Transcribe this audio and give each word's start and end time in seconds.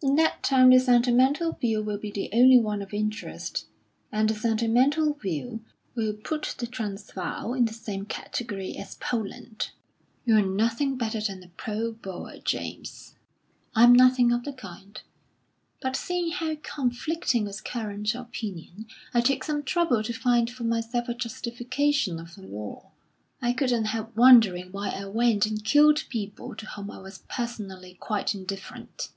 In 0.00 0.16
that 0.16 0.42
time 0.42 0.70
the 0.70 0.78
sentimental 0.80 1.52
view 1.52 1.82
will 1.82 1.98
be 1.98 2.10
the 2.10 2.30
only 2.32 2.58
one 2.58 2.80
of 2.80 2.94
interest; 2.94 3.66
and 4.10 4.30
the 4.30 4.34
sentimental 4.34 5.12
view 5.12 5.62
will 5.94 6.14
put 6.14 6.54
the 6.56 6.66
Transvaal 6.66 7.52
in 7.52 7.66
the 7.66 7.74
same 7.74 8.06
category 8.06 8.74
as 8.78 8.94
Poland." 8.94 9.72
"You're 10.24 10.40
nothing 10.40 10.96
better 10.96 11.20
than 11.20 11.42
a 11.42 11.48
pro 11.48 11.92
Boer, 11.92 12.38
James." 12.42 13.16
"I'm 13.74 13.92
nothing 13.92 14.32
of 14.32 14.44
the 14.44 14.54
kind; 14.54 14.98
but 15.82 15.94
seeing 15.94 16.30
how 16.32 16.54
conflicting 16.62 17.44
was 17.44 17.60
current 17.60 18.14
opinion, 18.14 18.86
I 19.12 19.20
took 19.20 19.44
some 19.44 19.62
trouble 19.62 20.02
to 20.04 20.12
find 20.14 20.48
for 20.48 20.64
myself 20.64 21.06
a 21.10 21.14
justification 21.14 22.18
of 22.18 22.34
the 22.34 22.46
war. 22.46 22.92
I 23.42 23.52
couldn't 23.52 23.84
help 23.92 24.16
wondering 24.16 24.72
why 24.72 24.88
I 24.88 25.04
went 25.04 25.44
and 25.44 25.62
killed 25.62 26.04
people 26.08 26.54
to 26.56 26.64
whom 26.64 26.90
I 26.90 26.98
was 26.98 27.24
personally 27.28 27.92
quite 28.00 28.34
indifferent." 28.34 29.10